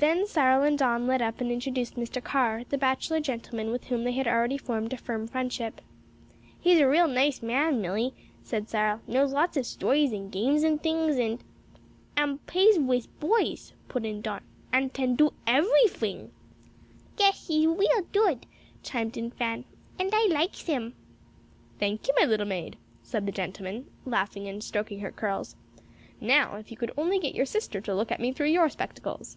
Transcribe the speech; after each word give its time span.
Then 0.00 0.28
Cyril 0.28 0.62
and 0.62 0.78
Don 0.78 1.08
led 1.08 1.20
up 1.20 1.40
and 1.40 1.50
introduced 1.50 1.96
Mr. 1.96 2.22
Carr, 2.22 2.62
the 2.62 2.78
bachelor 2.78 3.18
gentleman 3.18 3.72
with 3.72 3.86
whom 3.86 4.04
they 4.04 4.12
had 4.12 4.28
already 4.28 4.56
formed 4.56 4.92
a 4.92 4.96
firm 4.96 5.26
friendship. 5.26 5.80
"He's 6.60 6.78
a 6.78 6.86
real 6.88 7.08
nice 7.08 7.42
man, 7.42 7.80
Milly," 7.80 8.14
said 8.44 8.68
Cyril; 8.68 9.00
"knows 9.08 9.32
lots 9.32 9.56
of 9.56 9.66
stories 9.66 10.12
and 10.12 10.30
games 10.30 10.62
and 10.62 10.80
things, 10.80 11.16
and" 11.16 11.42
"An' 12.16 12.38
p'ays 12.46 12.78
wis 12.78 13.08
boys," 13.08 13.72
put 13.88 14.04
in 14.04 14.20
Don, 14.22 14.44
"and 14.72 14.94
tan 14.94 15.16
do 15.16 15.32
every 15.48 15.88
fing." 15.90 16.30
"Yes, 17.18 17.48
he's 17.48 17.66
weal 17.66 18.04
dood," 18.12 18.46
chimed 18.84 19.16
in 19.16 19.32
Fan, 19.32 19.64
"and 19.98 20.10
I 20.14 20.28
likes 20.30 20.66
him." 20.66 20.94
"Thank 21.80 22.06
you, 22.06 22.14
my 22.20 22.24
little 22.24 22.46
maid," 22.46 22.76
said 23.02 23.26
the 23.26 23.32
gentleman, 23.32 23.90
laughing 24.06 24.46
and 24.46 24.62
stroking 24.62 25.00
her 25.00 25.10
curls. 25.10 25.56
"Now 26.20 26.54
if 26.54 26.70
you 26.70 26.76
could 26.76 26.92
only 26.96 27.18
get 27.18 27.34
your 27.34 27.46
sister 27.46 27.80
to 27.80 27.92
look 27.96 28.12
at 28.12 28.20
me 28.20 28.30
through 28.30 28.50
your 28.50 28.68
spectacles." 28.68 29.36